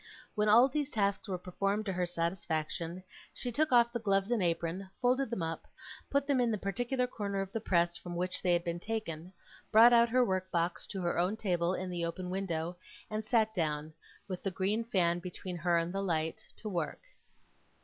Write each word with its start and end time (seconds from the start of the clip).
When 0.33 0.49
all 0.49 0.67
these 0.67 0.89
tasks 0.89 1.27
were 1.27 1.37
performed 1.37 1.85
to 1.85 1.93
her 1.93 2.07
satisfaction, 2.07 3.03
she 3.35 3.51
took 3.51 3.71
off 3.71 3.93
the 3.93 3.99
gloves 3.99 4.31
and 4.31 4.41
apron, 4.41 4.89
folded 4.99 5.29
them 5.29 5.43
up, 5.43 5.67
put 6.09 6.25
them 6.25 6.41
in 6.41 6.49
the 6.49 6.57
particular 6.57 7.05
corner 7.05 7.39
of 7.39 7.51
the 7.51 7.61
press 7.61 7.97
from 7.99 8.15
which 8.15 8.41
they 8.41 8.51
had 8.53 8.63
been 8.63 8.79
taken, 8.79 9.31
brought 9.71 9.93
out 9.93 10.09
her 10.09 10.25
work 10.25 10.49
box 10.49 10.87
to 10.87 11.03
her 11.03 11.19
own 11.19 11.37
table 11.37 11.75
in 11.75 11.91
the 11.91 12.03
open 12.03 12.31
window, 12.31 12.77
and 13.11 13.23
sat 13.23 13.53
down, 13.53 13.93
with 14.27 14.41
the 14.41 14.49
green 14.49 14.83
fan 14.83 15.19
between 15.19 15.57
her 15.57 15.77
and 15.77 15.93
the 15.93 16.01
light, 16.01 16.47
to 16.57 16.67
work. 16.67 17.01